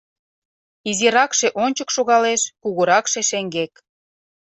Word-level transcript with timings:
Изиракше 0.89 1.47
ончык 1.63 1.89
шогалеш, 1.95 2.41
кугуракше— 2.61 3.19
шеҥгек. 3.29 3.73